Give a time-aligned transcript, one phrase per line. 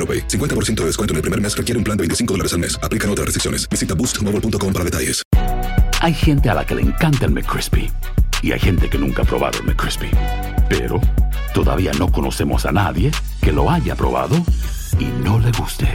[0.00, 0.26] AroPay.
[0.28, 2.78] 50% de descuento en el primer mes requiere un plan de 25 dólares al mes.
[2.82, 3.68] Aplican otras restricciones.
[3.68, 5.22] Visita boostmobile.com para detalles.
[6.00, 7.90] Hay gente a la que le encanta el McCrispy
[8.42, 10.10] y hay gente que nunca ha probado el McCrispy.
[10.70, 10.98] Pero
[11.52, 13.10] todavía no conocemos a nadie
[13.42, 14.36] que lo haya probado
[14.98, 15.86] y no le guste.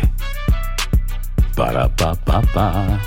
[1.55, 3.01] Para pa pa pa.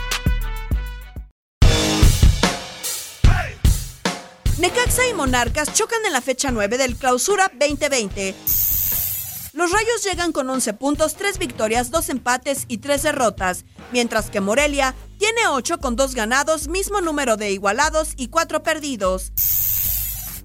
[4.58, 8.34] Necaxa y Monarcas chocan en la fecha 9 del Clausura 2020.
[9.58, 14.40] Los Rayos llegan con 11 puntos, 3 victorias, 2 empates y 3 derrotas, mientras que
[14.40, 19.32] Morelia tiene 8 con 2 ganados, mismo número de igualados y 4 perdidos.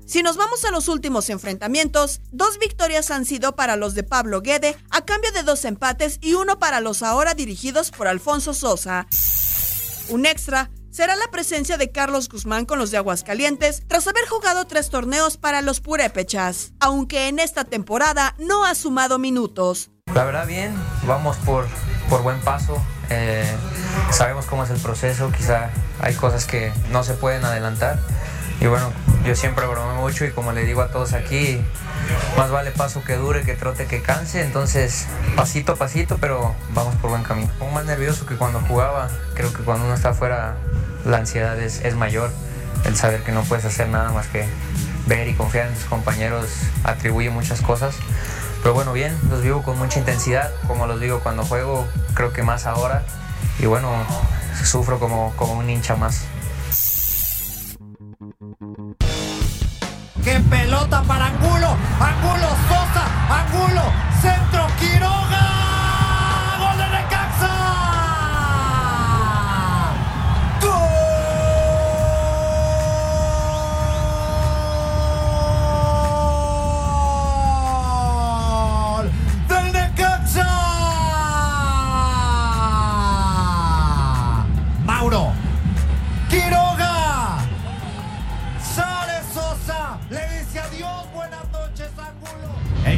[0.07, 4.41] Si nos vamos a los últimos enfrentamientos, dos victorias han sido para los de Pablo
[4.41, 9.05] Guede a cambio de dos empates y uno para los ahora dirigidos por Alfonso Sosa.
[10.09, 14.67] Un extra será la presencia de Carlos Guzmán con los de Aguascalientes tras haber jugado
[14.67, 19.89] tres torneos para los purépechas, aunque en esta temporada no ha sumado minutos.
[20.13, 20.75] La verdad bien,
[21.07, 21.65] vamos por,
[22.09, 23.51] por buen paso, eh,
[24.11, 27.99] sabemos cómo es el proceso, quizá hay cosas que no se pueden adelantar
[28.63, 28.93] y bueno,
[29.25, 31.59] yo siempre bromeo mucho y como le digo a todos aquí,
[32.37, 36.95] más vale paso que dure, que trote, que canse, entonces pasito a pasito, pero vamos
[36.97, 37.49] por buen camino.
[37.59, 40.55] Un más nervioso que cuando jugaba, creo que cuando uno está afuera
[41.05, 42.31] la ansiedad es, es mayor,
[42.85, 44.47] el saber que no puedes hacer nada más que
[45.05, 46.47] ver y confiar en tus compañeros
[46.83, 47.95] atribuye muchas cosas.
[48.61, 52.43] Pero bueno, bien, los vivo con mucha intensidad, como los digo cuando juego, creo que
[52.43, 53.03] más ahora.
[53.59, 53.89] Y bueno,
[54.63, 56.25] sufro como, como un hincha más.
[60.23, 61.75] ¡Qué pelota para Angulo!
[61.99, 62.32] ¡Angulo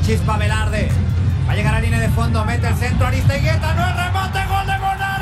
[0.06, 0.88] Chispa Velarde.
[1.48, 2.46] Va a llegar a línea de fondo.
[2.46, 3.08] Mete el centro.
[3.08, 3.74] Aristegueta.
[3.74, 4.46] No es remate.
[4.46, 5.15] Gol de Monarca.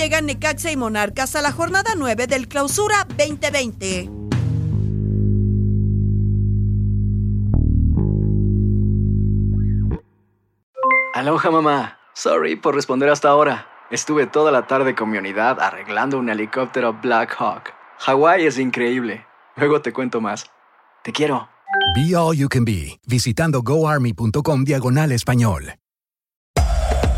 [0.00, 4.08] Llegan Necaxa y Monarcas a la jornada 9 del Clausura 2020.
[11.12, 11.98] Aloha mamá.
[12.14, 13.66] Sorry por responder hasta ahora.
[13.90, 17.74] Estuve toda la tarde con mi unidad arreglando un helicóptero Black Hawk.
[17.98, 19.26] Hawái es increíble.
[19.56, 20.46] Luego te cuento más.
[21.02, 21.50] Te quiero.
[21.94, 25.74] Be All You Can Be, visitando goarmy.com diagonal español.